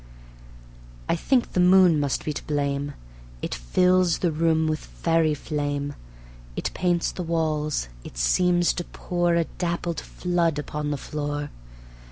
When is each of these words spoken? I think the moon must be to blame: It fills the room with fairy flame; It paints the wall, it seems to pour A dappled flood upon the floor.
I 1.07 1.15
think 1.15 1.51
the 1.53 1.59
moon 1.59 1.99
must 1.99 2.25
be 2.25 2.33
to 2.33 2.43
blame: 2.47 2.95
It 3.43 3.53
fills 3.53 4.17
the 4.17 4.31
room 4.31 4.65
with 4.65 4.79
fairy 4.79 5.35
flame; 5.35 5.93
It 6.55 6.71
paints 6.73 7.11
the 7.11 7.21
wall, 7.21 7.71
it 8.03 8.17
seems 8.17 8.73
to 8.73 8.83
pour 8.83 9.35
A 9.35 9.43
dappled 9.59 9.99
flood 9.99 10.57
upon 10.57 10.89
the 10.89 10.97
floor. 10.97 11.51